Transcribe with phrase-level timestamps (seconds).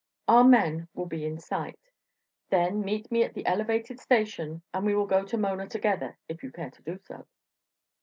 [0.27, 1.77] Our men will be in sight.
[2.49, 6.41] Then meet me at the elevated station, and we will go to Mona together, if
[6.41, 7.27] you care to do so."